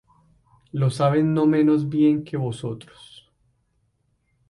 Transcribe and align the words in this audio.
Lo 0.71 0.89
saben 0.89 1.35
no 1.35 1.45
menos 1.45 1.87
bien 1.87 2.23
que 2.23 2.35
vosotros"". 2.35 3.29